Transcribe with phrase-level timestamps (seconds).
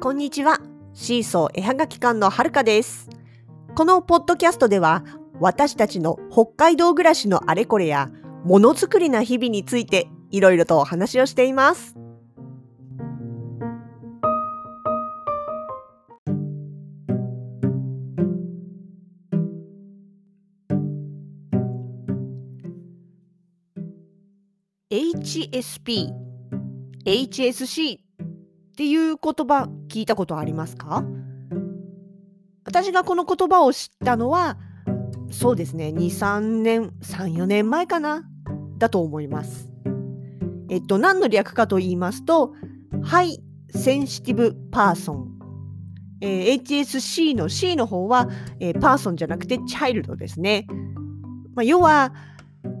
[0.00, 0.60] こんにちは。
[0.94, 3.10] シーソー絵はがき館のはるかです。
[3.74, 5.04] このポッドキャストでは、
[5.40, 8.08] 私たちの北海道暮らしのあれこれや、
[8.42, 11.96] ものづくりな日々について、いろいろとお話をしています。
[24.90, 26.08] HSP、
[27.04, 28.09] HSC
[28.80, 31.04] っていう言葉聞いたことありますか？
[32.64, 34.56] 私がこの言葉を知ったのは
[35.30, 38.24] そうですね23年34年前かな？
[38.78, 39.70] だと思います。
[40.70, 42.54] えっと何の略かと言いますと
[43.02, 45.38] ハイセンシティブパーソン、
[46.22, 50.66] えー HSC の C の方は、えー Person じゃなくて Child ですね。
[51.54, 52.14] まあ、要は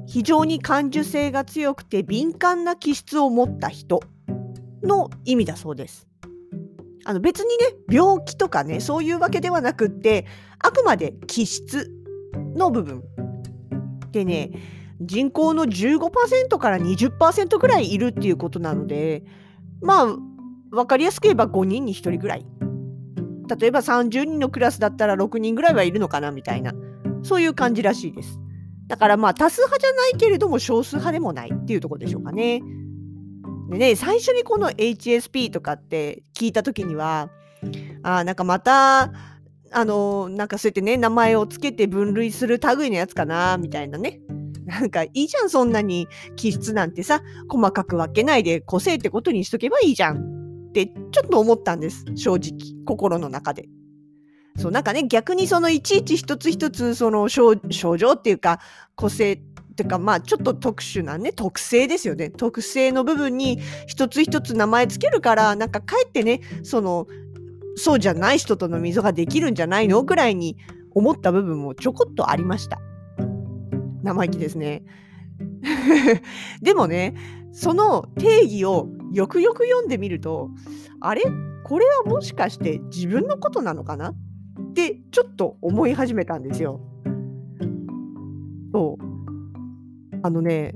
[0.06, 4.00] 非常に感受性が強くて敏感な気質を持った人
[4.82, 6.06] の意味だそうです。
[7.04, 10.26] あの別にね病気とかねそういうわけではなくって
[10.58, 11.90] あくまで気質
[12.54, 13.02] の部分
[14.12, 14.50] でね
[15.00, 19.24] 人口の15%から20%ぐらいいるっていうことなので
[19.80, 20.16] まあ
[20.70, 22.46] 分かりやすく言えば5人に1人ぐらい
[23.58, 26.74] 例えば30人のクラスだったら6人ぐらいはいるのかなみたいな
[27.22, 28.38] そういう感じらしいです
[28.88, 32.60] だからまあ多数派じゃないけれども少数派でもないっていうところでしょうかね。
[33.70, 37.30] でね最初にこの HSP とかって聞いた時には
[38.02, 39.12] あなんかまた
[39.72, 44.20] あのなんかそうやってね名前をつけて分類する類のやつかなみたいなね。
[44.66, 50.40] なんかいいじゃんそんなに気質なんてさ細かく分けないで個性ってことにしとけばいいじゃん。
[50.70, 52.52] ってちょっと思ったんです正直
[52.84, 53.68] 心の中で。
[54.56, 57.56] そうなんかね逆にそのいちいち一つ一つその症
[57.96, 58.60] 状っていうか
[58.94, 59.40] 個性っ
[59.80, 62.28] ていうかまあちょっと特殊なね特性ですよね。
[62.28, 67.06] 特性の部分に一つ一つ名前つけるからなんかかえってねその
[67.76, 70.58] そうじゃない人との溝ができるんじゃないのぐらいに
[70.92, 72.78] 思った部分もちょこっとありました。
[74.02, 74.82] 生意気ですね。
[76.60, 77.14] でもね
[77.52, 80.50] その定義をよくよく読んでみると
[81.00, 81.22] あれ？
[81.64, 84.10] これはもしかして自分のことなのかな？
[84.10, 84.14] っ
[84.74, 86.80] てちょっと思い始めたんですよ。
[88.72, 89.09] そう
[90.22, 90.74] あのね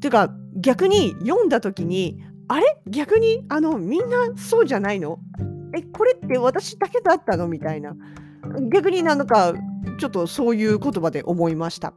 [0.00, 2.80] ていうか逆に読んだ時にあれ？
[2.88, 5.20] 逆にあのみんなそうじゃないの？
[5.76, 7.46] えこれって私だけだったの？
[7.46, 7.94] みたいな。
[8.72, 9.54] 逆になんか
[9.98, 11.94] ちょっとそういう言葉で思いました。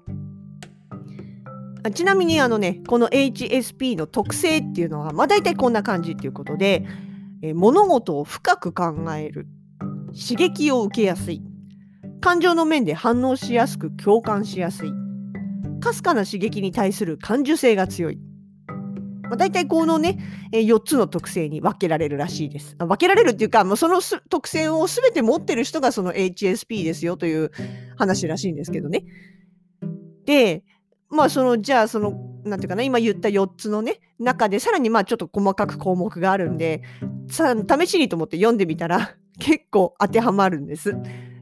[1.95, 6.85] ちなみにあのねこの HSP の特性っていうのはまあ大体こんな感じっていうことで、
[7.41, 9.47] え物事を深く考える。
[10.13, 11.41] 刺激を受けやすい。
[12.21, 14.91] 感情の面で反応しやすく共感しやすい。
[15.83, 18.19] かすかな刺激に対する感受性が強い、
[19.23, 20.19] まあ、大体このね、
[20.51, 22.75] え4つの特性に分けられるらしいです。
[22.77, 27.51] 分けられるっていうか、もうその特性を全て持ってる人がその HSP ですよという
[27.97, 29.05] 話らしいんですけどね。
[30.25, 30.63] で
[31.09, 32.13] まあそのじゃあその
[32.43, 36.81] なんていうかな今言った4つのね中でさらにまあちょっと細かく項目があるんで
[37.27, 40.95] さ試しにと思って読んでみたら結構当てはまるんです。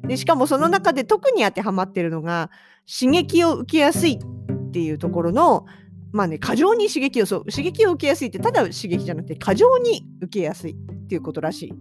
[0.07, 2.49] でしかもその中で特に当てはまってるのが
[2.87, 5.65] 刺激を受けやすいっていうところの
[6.11, 11.73] まあね過剰に刺激をそう刺激を受けやすいってただ刺激じゃなくて過剰に受けやすいっていうことらしい。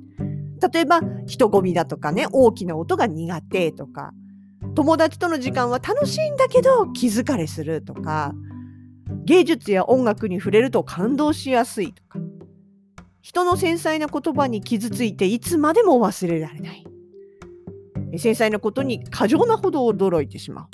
[0.73, 4.13] 例えば人混みだとかね大きな音が苦手とか
[4.75, 8.35] 友達との時間は楽しいんだけど気疲れするとか
[9.25, 12.19] 芸術や音楽に触れると感動しやすいとか
[13.23, 16.85] 人の繊細な言葉に傷ついていつまでも忘れられない
[18.19, 20.69] 繊細なことに過剰なほど驚いてしま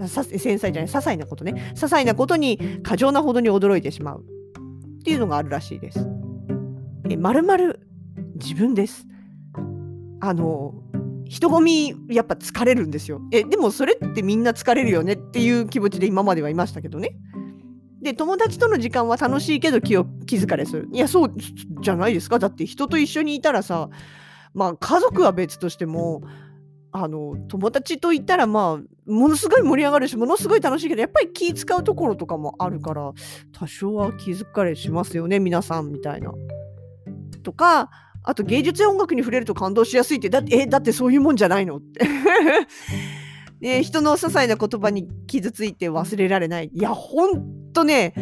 [0.00, 0.08] う。
[0.08, 1.72] さ繊細じゃない些細なことね。
[1.74, 4.24] 些細なことに過剰なほどに驚いてしまう。
[5.00, 6.06] っていうのがあるらしいです。
[7.08, 7.88] えまるまる
[8.34, 9.06] 自分です。
[10.20, 10.74] あの
[11.28, 13.20] 人混みやっぱ疲れるんですよ。
[13.32, 15.14] えでもそれってみんな疲れるよね。
[15.14, 17.16] っていう気持ちで今まではいましたけどね。
[18.02, 20.88] で友達との時間は楽しいけど気を気疲れする。
[20.92, 21.34] いやそう
[21.80, 22.38] じゃないですか。
[22.38, 23.88] だって人と一緒にいたらさ
[24.56, 26.22] まあ家族は別としても
[26.90, 33.12] あの友達といたらまあものすごい盛り上がるしものすごい楽しいけどやっぱり気使うところとかもあるから
[33.52, 36.32] 多少は気疲れしますよね皆さんみたいな。
[37.42, 37.90] とか
[38.24, 41.76] あと芸術や音楽に触れると感動しやすいってだってえだってそういうもんじゃないの？
[41.76, 42.06] って。
[43.60, 46.70] で 人の些細な言葉に傷ついて忘れられない。
[46.72, 48.14] いやほんとね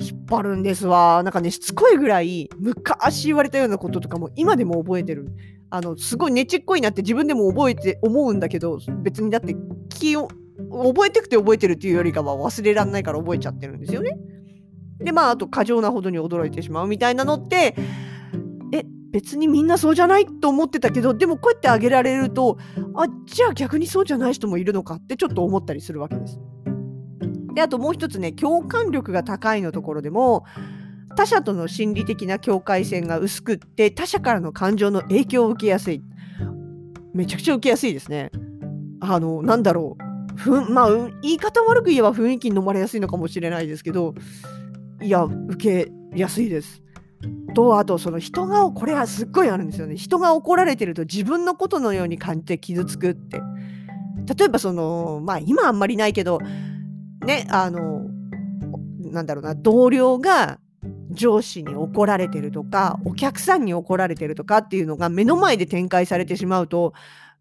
[0.00, 1.22] 引っ張るんですわ。
[1.22, 5.28] なんかねしつこいぐらい昔言われたようなこととかも今でも覚えてる。
[5.74, 9.56] あのすごいねちっこいなって自分でも覚えて思うんだけど別にだって
[9.88, 10.28] 気を
[10.70, 14.16] 覚えてくて覚えてるっていうよりかは忘れらんないから覚えちゃってるんですよね
[15.00, 17.74] でまああと過剰なほどに驚いてしまうみたいなのって
[18.72, 22.56] え別にみんなそうじゃないと思ってたけどでもこうやってあげられると
[22.94, 26.38] あじゃあ逆にそうじゃない人もいるのかってちょっと思ったりするわけです。
[27.52, 30.44] であともう一つね共感力が高いのところでも
[31.16, 36.02] 他者との心理的な境界線が薄くって他者からの感情の影響を受けやすい
[37.12, 38.30] めちゃくちゃ受けやすいですね。
[39.00, 39.96] あのなんだろ
[40.34, 40.90] うふまあ
[41.22, 44.14] 言い方悪く言えば雰囲気に飲まれやすいのかもしれないですけど
[45.00, 46.82] いや受けやすいです。
[47.54, 53.40] とあとその人がこれはすっごいあるんですよね人が怒られてると自分のことのように感じて傷つくって
[54.36, 56.40] 例えばそのまあ今あんまりないけど
[57.24, 58.02] ねあの
[59.00, 60.58] なんだろうな同僚が
[61.14, 66.92] 上司に怒られてるとかお客さんに怒られてるとかっていうのが目の前で展開されてしまうと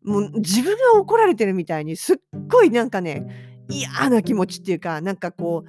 [0.03, 2.17] もう自分が怒られてるみたいにすっ
[2.47, 5.65] ごいなんかね嫌な気持ちっていうかなんかこ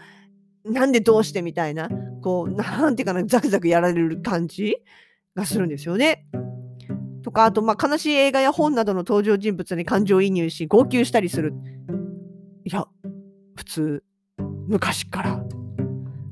[0.65, 1.89] うなんでどうしてみたいな
[2.23, 4.77] こうなんていうかなザクザクやられる感じ
[5.35, 6.27] がするんですよね。
[7.23, 11.55] とかあとまあ悲しい映画や本などの登場人物に感情移入し号泣したりする。
[12.65, 12.87] いや
[13.57, 14.05] 普通
[14.69, 15.37] 昔から。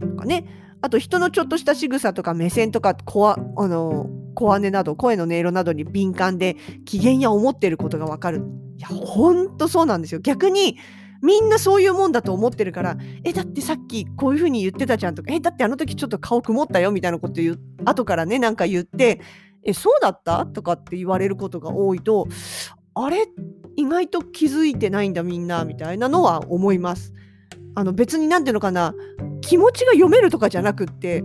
[0.00, 8.42] とかねあと人のちょっとした仕草とか目線とかこあの小姉など声の音色などに敏感で機嫌や思っていることがわかる。
[8.76, 10.20] いやほんとそうなんですよ。
[10.20, 10.76] 逆に
[11.22, 19.20] みんなそういうもんだと思ってるから、え、だってさっきこういう風に言ってたじゃんとか、え、だってあの時ちょっと顔曇ったよみたいなこと言う、後からね、なんか言って、
[19.62, 20.46] え、そうだった？
[20.46, 22.26] とかって言われることが多いと、
[22.94, 23.28] あれ？
[23.76, 27.12] 意外と気づいてないんだみんなみたいなのは思います。
[27.76, 28.92] あの別に何ていうのかな
[29.52, 31.22] 気持ちが読めるとかじゃなくって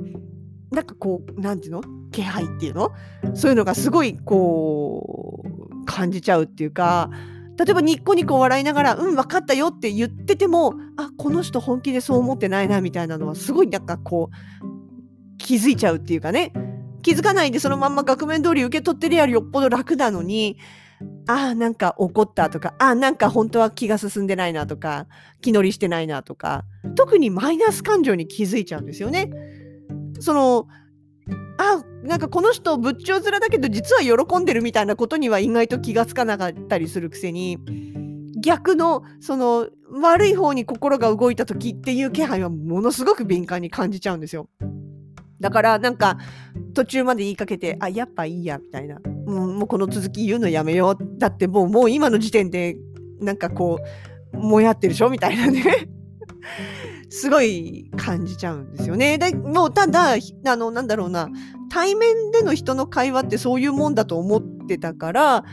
[0.70, 1.82] なんかこう何ていうの？
[2.12, 2.92] 気配っていうの？
[3.34, 7.10] そういうのがすごいこう感じちゃうっていうか
[7.58, 16.52] 例えばニッコニコ笑いながら「うん分かったよ」って言っててもあこの人本気でそう思ってないなみたいなのはすごいなんかこう気づいちゃうっていうかね。
[17.04, 20.58] 気づかないでそのまんま額面通り受け取ってるやりよっぽど楽なのに
[21.28, 25.08] ああ、なんか怒ったとか、ああ、なんか本当は気が進んでないなとか、
[25.42, 26.64] 気乗りしてないなとか、
[26.96, 29.30] 特にマイナス感情に気づいちゃうんですよね。
[30.20, 30.68] その、
[31.60, 37.58] あなんかこの人仏頂面だけど実は喜んでるみたいなことには意外と気がつかなかったりするくせに
[38.40, 39.68] 逆のその
[40.02, 44.48] 悪い方に心が動いた時っていう気配はものすごく敏感に感じちゃうんですよ。
[45.40, 46.18] だからなんか
[46.74, 49.00] 途中まで言いかけてあやっぱいいやみたいな、
[49.34, 52.78] う、もうこの続き言うのやめようだってもうもう今の時点で
[53.20, 53.80] なんかこ
[54.34, 55.64] うもやってるでしょみたいなね
[57.10, 59.18] すごい感じちゃうんですよね。
[59.18, 60.14] でもうただ
[60.46, 61.30] あのなんだろうな
[61.70, 65.44] 対面での人の会話ってそういうもんだと思ってたから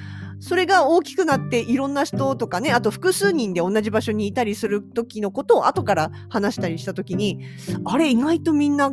[0.40, 7.40] それが大きくなっていろんな人とかねあと複数人で同じ場所にいたりする時のことを後から話したりした時に
[7.84, 8.92] あれ意外とみんな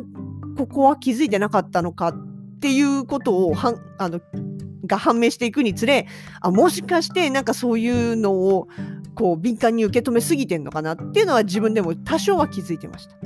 [0.56, 2.14] ここは気づいてなかったのかっ
[2.60, 4.20] ていうことをはあの
[4.86, 6.06] が判明していくにつれ
[6.40, 8.68] あもしかしてなんかそういうのを
[9.14, 13.16] こう敏感に受け止めすぎてんのかなっていうのは自分でも多少は気づいてました。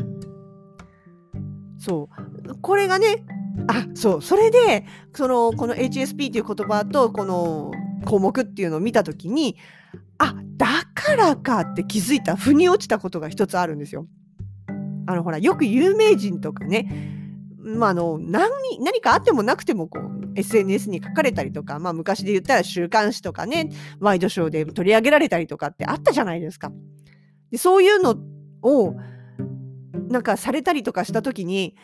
[1.78, 2.08] そ
[2.46, 3.24] うこれがね
[3.68, 7.70] あそうそれでそのこの HSP っていう言葉とこの
[8.04, 9.56] 項目っていうのを見た時に
[10.18, 14.06] あだからかって気づいた腑に落ちたことが一つあるんですよ。
[15.06, 17.25] あのほらよく有名人とかね
[17.66, 18.48] まあ、あの何
[18.80, 26.70] 何かあってもなくてもこう SNS に書かれたりとか、まあ、昔で言ったら週刊誌とかねワイドショーで取り上げられたりとかってあったじゃないですか。
[27.50, 28.16] でそういうの
[28.62, 28.94] を
[30.08, 31.74] なんかされたりとかした時に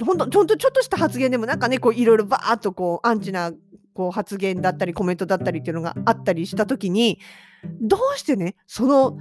[0.00, 3.52] 本当ちょっとちょっとした発言でもなんかねこういろいろバーッとこうアンチな
[3.92, 7.18] こう発言だったりコメントだったりっていうのがあったりした時に
[7.80, 9.18] どうしてねその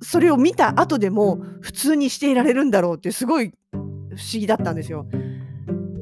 [0.00, 3.90] それを見た後でも普通にしていられるんだろうってすごい不思
[4.32, 5.06] 議だったんですよ。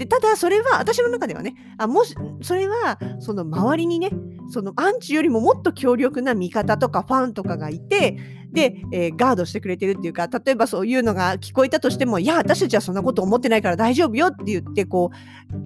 [0.00, 4.08] でただそれは私の中ではねあもしそれはその周りにね
[4.48, 8.16] そのアンチよりももっと強力な味方とかファンとかがいて
[8.52, 15.10] で、えー、ガードしてくれてるっていうか例えばそういうのが聞こえたとしてもいや私たちはそんなこと思ってないから大丈夫よって言ってこ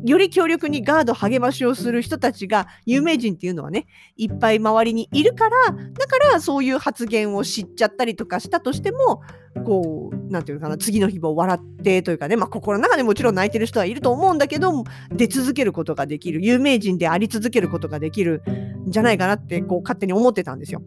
[0.04, 3.86] うより強力にガード励ましをする人たちが有名人っていうのはね
[4.16, 9.22] いっぱい周りにいるからだからそういう発言を知っちゃったりとかしたとしても
[9.64, 18.42] こうなんていうのかな次の日も笑ってというかね、まあ、心の中でもちろん泣いてる人はいると思うんだけど出続けることができる有名人であり続けることができる
[18.86, 20.82] んじゃないかなってこう勝手に思ってたんですよ。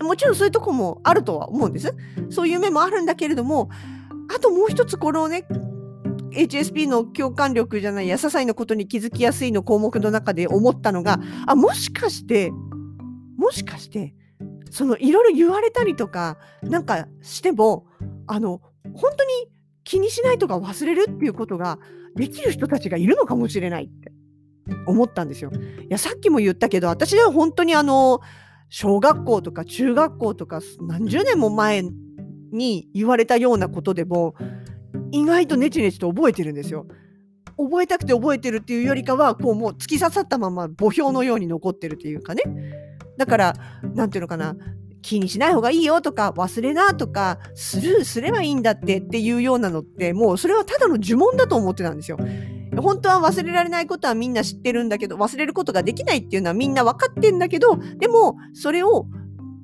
[0.00, 1.94] もちろんそういうとこもあるとは思うんです。
[2.30, 3.68] そういう面もあるんだけれども、
[4.34, 5.46] あともう一つこのね、
[6.32, 12.50] HSP の共感力じゃないや、些細なことに気づきやすいの項目の中で思ったのが、あ、もしかして、
[13.36, 14.14] もしかして、
[14.70, 17.86] そのいろいろ言われたりとか、なんかしても、
[18.26, 18.60] あの、
[18.94, 19.30] 本当に
[19.84, 21.78] 気にしないとか忘れるっていうことが
[22.14, 24.12] できる人たちがいるのかもしれないって。
[24.86, 25.50] 思ったんですよ。
[25.52, 28.20] いや、さっきも言ったけど、私は本当にあの、
[28.70, 31.82] 小学校とか中学校とか何十年も前
[32.52, 34.34] に言われたようなことでも、
[35.12, 36.86] 意外とネチネチと覚えてるんですよ。
[37.58, 42.42] 覚えたくて覚えてるっていうよりかは、こうもう突き刺さったまま墓標のように残ってるっていうかね。
[43.18, 43.54] だから、
[43.94, 44.56] なんていうのかな、
[45.02, 52.18] 気にしない方がいいよとか、忘れなとか、スルーすればいいんだってっていうようなのって、もうそれはただの呪文だと思ってたんですよ。
[52.76, 59.06] 本当は忘れられないことはみんな知ってるんだけど、忘れることができないっていうのはみんな分かってんだけど、でも、それを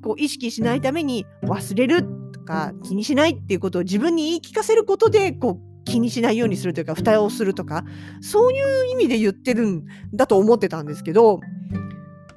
[0.03, 7.85] こう意識しないために忘れるとか気にしないっていうことを自分に言い聞かせることで、こう気にしないようにするというか、蓋をするとか、
[8.21, 11.39] そういう意味で言ってるんだと思ってたんですけど、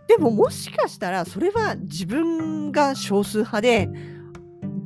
[0.07, 3.89] でももしかしたらそれは自分が少数派で、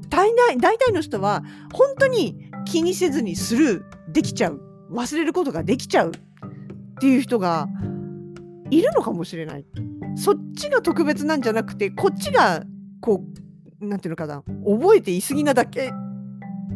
[0.09, 4.61] 大体大体の人は本当に気にせずにスルーできちゃう。
[4.91, 6.13] 忘れることができちゃうっ
[7.01, 7.69] ていう人が
[8.71, 9.67] いるのかもしれない。
[10.17, 12.65] そっちが特別なんじゃなくて、こっちが
[13.01, 13.25] こ
[13.81, 15.93] う、なんていうのかな、覚えていすぎなだけ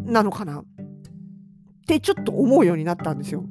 [0.04, 0.64] なのかなっ
[1.86, 3.44] てちょっと思うようになったんですよ。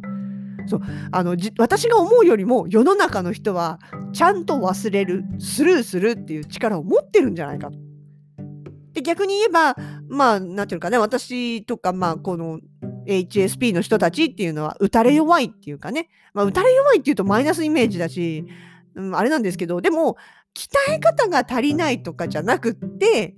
[0.67, 3.79] そうあの私が思うよりも世の中の人は
[4.11, 7.79] ちゃんと忘れるスルーするっていう力を持ってるんじゃないかと。
[8.93, 9.75] で逆に言えば
[10.09, 12.59] まあなんていうのかね私とかまあこの
[13.07, 18.45] HSP の人たちっていうのは打たれ弱いっていうかね、まあ、打たれ弱いっていうとマイナスイメージだし、
[18.95, 20.17] うん、あれなんですけどでも
[20.53, 23.35] 鍛え方が足りないとかじゃなくって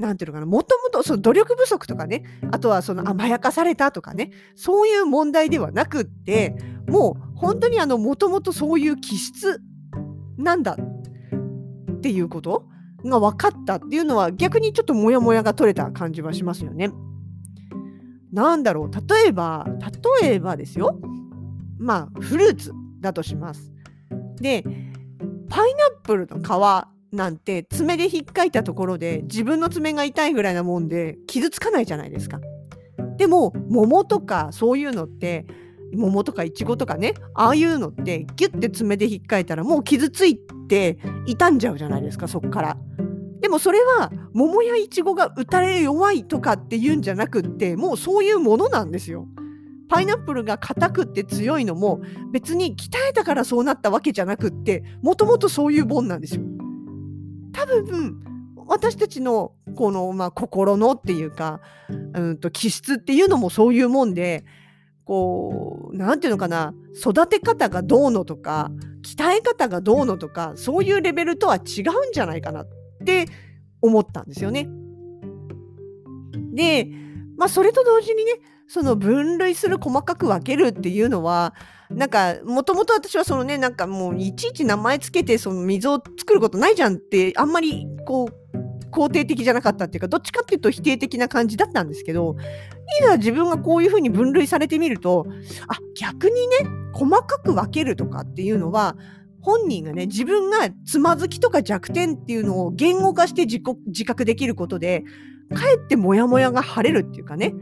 [0.00, 6.56] なんていうのかな、もともとその努力不足とかね、あとはその甘やかされたとかね、そういう問題ではなくって、
[6.88, 9.60] もう本当にあの、もともとそういう気質
[10.38, 12.64] なんだっていうこと
[13.04, 16.90] が分かったっていうのは逆にちょっとモヤモヤが取れた感じはしますよね。
[18.32, 19.66] なんだろう、例えば、
[20.22, 21.00] 例えばですよ。
[21.78, 23.72] まあ、フルーツだとします。
[24.36, 24.62] で、
[25.48, 32.40] パイナップルの皮なんて爪でひっかいたところで自分の爪が痛いぐらいなもんで傷つかないじゃないですか。
[33.16, 35.44] でも桃とかそういうのって
[35.92, 42.76] 桃とかいちごとかねああいうのってギュッて爪でひっかいたらもう傷ついて傷んじゃうじゃないですかそっから。
[43.40, 49.26] でもそれは桃やいちごが打たれ弱いとかっていうんじゃなくってもうそういうものなんですよ。
[49.88, 56.42] パイナップルが硬くって強いのも別に鍛えたからそうなったわけじゃなくってもともとそういうもんなんですよ。
[57.52, 58.22] 多分
[58.68, 61.60] 私たちのこの、まあ、心のっていうか、
[62.14, 64.44] うんと、気質っていうのもそういうもんで
[65.04, 68.70] こう何て言うのかな育て方がどうのとか
[69.02, 72.68] 鍛え方がどうのとかそういうレベルとは違うんじゃないかなっ
[73.04, 73.26] て
[73.82, 74.68] 思ったんですよね。
[76.52, 76.88] で
[77.36, 78.32] まあそれと同時にね
[78.66, 81.54] その分類する細かく分けるっていうのは
[81.90, 88.40] なんかもともと私はそのねなんかもういちいち名前つけてその水を作ることないじゃんってあんまりこう
[88.90, 92.36] 肯定的じゃなかったっていうかどっちかっていうと否定的な感じだったんですけど
[93.00, 95.26] いざ自分がこういうふうに分類されてみると
[95.68, 96.58] あ逆にね
[96.92, 98.96] 細かく分けるとかっていうのは
[99.40, 105.04] 本人がね自分がつまずきとか弱点っていうのを言語化して自自覚できることで
[105.54, 107.54] かえってモヤモヤが晴れるっていうかね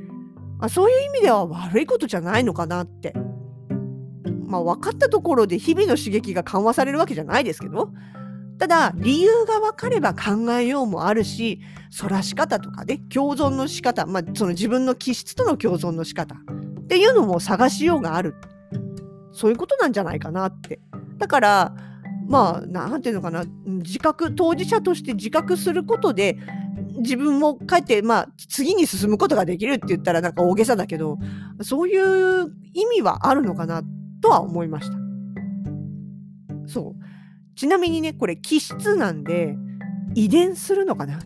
[0.60, 3.14] あそういう意味では悪いことじゃないのかなって
[4.48, 7.90] まあ、分かったところで日々の刺激が緩和されるわけじゃないですけど、
[8.58, 11.60] ただ、理由が分かれば考えようもあるし、
[11.96, 18.34] 反らし方とかね、共存の仕方、まあ、その自分の気質との共存の仕方っていうのも探しようがある。
[19.32, 20.80] そういうことなんじゃないかなって。
[21.18, 21.74] だから、
[22.28, 26.36] まあ、なんていうのかな、自覚、当事者として自覚することで、
[26.98, 31.18] 自分も帰って、まあ、次に進むことができるって言ったらなんか大げさだけど、
[31.62, 33.82] そういう意味はあるのかな
[34.20, 34.96] とは思いました。
[36.66, 37.54] そう。
[37.54, 39.56] ちなみにね、これ気質なんで
[40.14, 41.18] 遺伝するのかな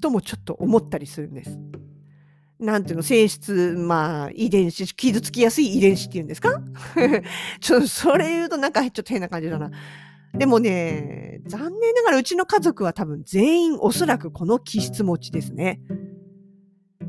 [0.00, 1.58] ともちょっと思ったりするんです。
[2.60, 6.60] なんていうの、性質、まあ、遺伝子、傷つきやすい遺伝子っていうんですか？
[7.60, 9.70] ちょっと、それ言うとなんかちょっと変な感じだな。
[10.36, 15.80] でもね、残念ながらうちの家族は多分全員おそらくこの気質持ちですね。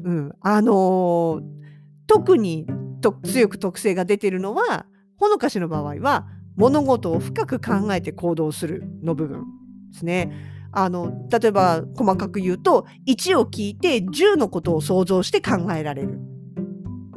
[0.03, 0.31] うん。
[0.41, 1.41] あのー、
[2.07, 2.65] 特に
[3.01, 4.85] と強く特性が出てるのは、
[5.17, 9.43] ほのかしの場合は物事を深く考えて行動するの部分
[9.91, 10.31] ですね。
[10.71, 16.19] あの例えば細かく言うと1を聞いて10のことを想像して考えられる。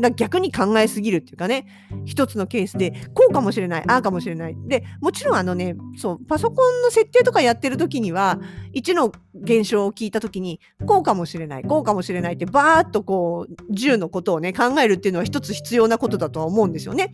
[0.03, 1.67] だ逆に考えすぎるっていうかね、
[2.05, 4.57] 一つのケースで、こうかもしれない、ああかもしれない。
[4.67, 8.39] で、もちろんあのね、そう、パソコンの設定とかやってる時には、
[8.75, 17.13] 1の現象を聞いた時に、こうかもしれない、こうかもしれないって、バーっとこう、10のことをね、考えるっていうのは一つ必要なことだとは思うんですよね。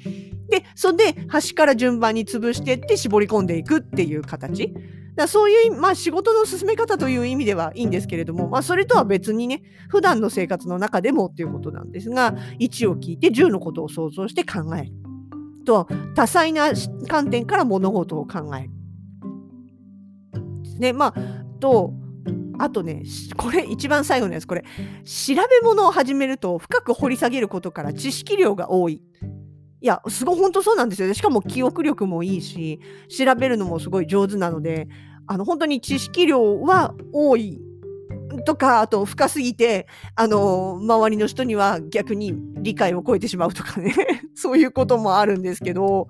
[0.49, 4.75] で、それで端から順番に潰してって絞り込んでいくっていう形。
[5.19, 14.93] だそういう、まあ、仕事の進め方という意味ではいいんですけれども、まあ、それとは別にね、普段の生活の中でもっていうことなんですが、1を聞いて10のことを想像して考える。
[15.67, 16.71] と、多彩な
[17.09, 18.71] 観点から物事を考える。
[20.79, 20.93] ね。
[20.93, 21.15] まあ、
[21.59, 21.93] と、
[22.61, 23.03] あとね、
[23.37, 24.63] これ一番最後のやつ、これ、
[25.05, 29.03] 調べ物を始めると深く掘り下げることから知識量が多い。
[29.81, 31.15] いや、すごい本当そうなんですよね。
[31.15, 34.89] しかも記憶力もいいし、調べるのもすごい上手なので、
[35.27, 37.61] あの、本当に知識量は多い
[38.45, 43.95] とか、あと深すぎて、あの、周りの人には逆に理解を超えてしまうとかね、
[44.35, 46.09] そういうこともあるんですけど、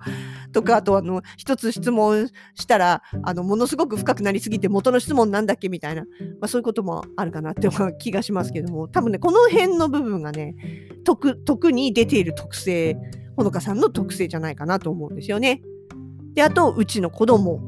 [0.51, 6.07] とか、あとあの、一つ質問したら、あの、ものすごく深くなりすぎて元の質問なんだっけみたいな、ま
[6.45, 10.55] あそういうこともあるかなって気がしますけども、多分ね、この辺の部分がね、
[11.03, 12.97] 特、特に出ている特性
[13.39, 15.61] ほのかさんの特性じゃないかなと思うんですよね。
[16.33, 17.61] で、あと、うちの子供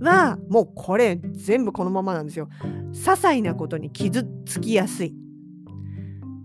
[0.00, 2.48] は、もうこれ全部このままなんですよ。
[2.92, 5.12] 些細なことに傷つきやすい。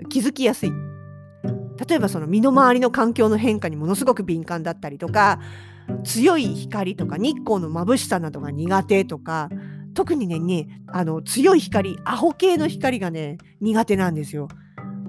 [0.09, 0.71] 気づきやすい。
[1.87, 5.39] 例えばその身の回りの環境の変化にものすごく敏感だったりとか、
[6.03, 9.49] 強い光とか日光の眩しさなどが苦手とか、
[9.93, 14.47] 特にね、ねあの強い光、アホ系の光がね、苦手なんですよ。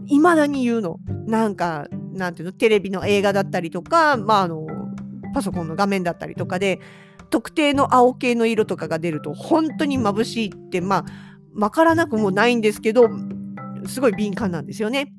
[0.04, 0.98] 未だに言うの。
[1.26, 1.86] なんか、
[2.16, 4.66] なんていうの、テレビの映画だったりとか、まあ、あの、
[5.34, 6.80] パソコンの画面だったりとかで、
[7.30, 11.04] 特定の青系の色とかが出ると、本当に眩しいって、まあ、
[11.54, 13.08] わからなくもないんですけど、
[13.86, 15.12] すごい敏感なんですよね。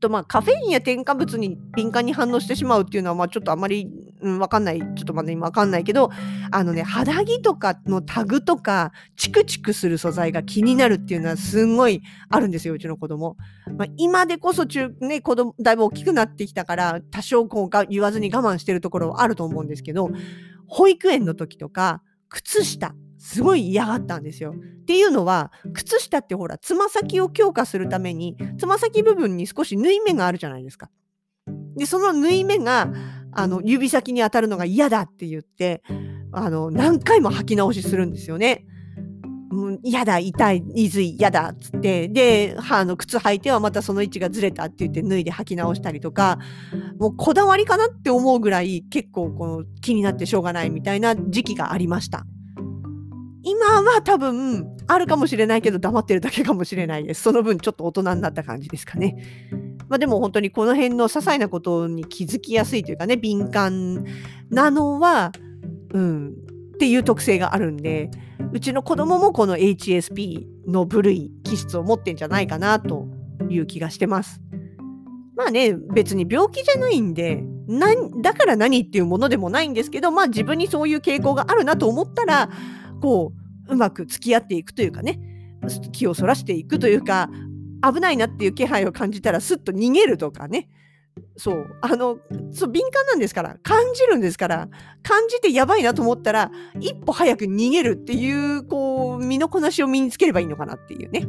[0.00, 3.88] とまあ、カフェインや添加物に敏感に反応してしまうっていうのは、まあ、ちょっとあまり、
[4.20, 4.80] うん、わかんない。
[4.80, 6.10] ちょっとまだ今わかんないけど、
[6.50, 13.36] あのね、肌着とかのタグとか、チクチクする素材が気になるっていうのはすんごいあるんですよ、うちの子供。
[13.76, 20.10] まあ、今でこそ中、ね、子供、だいぶ大きくなってきたから、多少こうが言わずに我慢してるところはあると思うんですけど、
[20.66, 24.52] 保育園の時とか、靴下、すごい嫌がったんですよ。
[24.52, 30.88] っていうのは靴下ってほらつま先を強化するためにつま先部分に少し縫い目があるじゃないですか。
[31.76, 32.92] でその縫い目が
[33.38, 35.84] あの指先に当たるのが嫌だって言って
[36.32, 38.66] あの何回も履き直しするんですよね。
[39.84, 46.40] 嫌、うん、だ痛いいずい嫌だっつってであの靴履いてはまたその位置がずれたって言って脱いで履き直したりとか
[46.98, 52.26] もうこだわりかなって思うぐらい結構この気になってしょうがないみたいな時期がありました。
[53.44, 57.22] 今は多分あるかもしれないけど黙ってるだけかもしれないです。
[57.22, 59.16] その分ちょっと大人になった感じですかね。
[59.88, 64.04] まあでも本当にこの辺の些細なことに気づきやすいというかね、敏感
[64.50, 65.32] なのは、
[65.92, 66.28] うん、
[66.74, 68.10] っていう特性があるんで、
[68.52, 73.06] うちの子供もこの HSP の部類、気質を持ってんじゃないかなと
[73.48, 74.40] いう気がしてます。
[75.36, 77.88] まあね、別に病気じゃないんでな、
[78.22, 82.48] だから何っていうものでもないんですけど、まあ自分にそういう傾向があるなと思ったら、
[83.02, 83.32] こ
[83.68, 85.20] う、うまく付き合っていくというかね、
[85.92, 87.28] 気をそらしていくというか、
[87.82, 90.68] 危ないなっていう気配を感じたらすっと逃げるとかね。
[91.36, 91.76] そう。
[91.80, 92.18] あの、
[92.52, 94.68] そう、敏感なんですから、感じるんですから、
[95.02, 101.26] 感じてやばいなと思ったら、一歩早く逃げるっていう、こう、身のこなしを身につければいいのかなっていうね。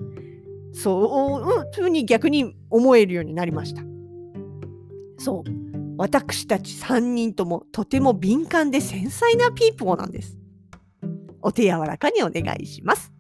[0.73, 3.83] そう、ふうに逆に思えるようになりました。
[5.17, 5.69] そう。
[5.97, 10.37] 私たち3人ともとても敏感で繊細なピーポーなんです。
[11.41, 13.11] お手柔らかにお願いします。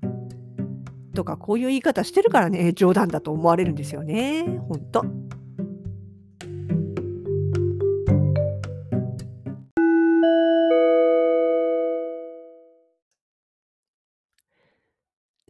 [1.13, 4.43] とか、こういう言い方してるからね、冗談だと思われるんですよね。
[4.67, 5.03] ほんと。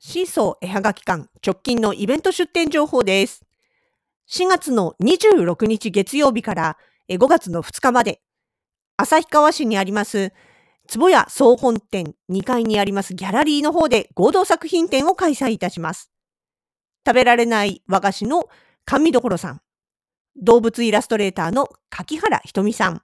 [0.01, 3.43] シーソー絵はがき館直近のイベント出店情報です。
[4.29, 6.77] 4月の26日月曜日から
[7.09, 8.21] 5月の2日まで、
[8.97, 10.31] 旭川市にあります
[10.89, 16.09] 坪屋総本店2階にありますギャラリーの方で合同作品展を開催いたします。
[17.05, 18.49] 食べられない和菓子の
[18.85, 19.61] 甘味どさん、
[20.35, 23.03] 動物イラストレーターの柿原ひとみさん、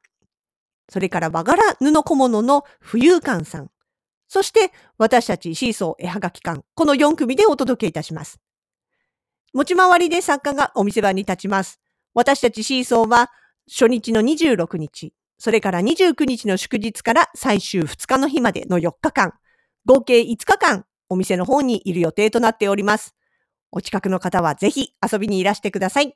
[0.90, 3.70] それから和柄布小物の浮遊館さん、
[4.28, 8.40] そして私たちシーソー絵はがき館、この4組でお届けいたします。
[9.54, 11.80] 持ち回りで作家がお店場に立ちます。
[12.16, 13.30] 私たちシーソーは
[13.70, 19.34] 初日の26日、それから29日の祝日から最終2日の日までの4日間、
[19.86, 23.16] 合計5日間、お店の方にいる予定となっております。
[23.72, 26.16] お近くの方はぜひ遊びにいらしてください。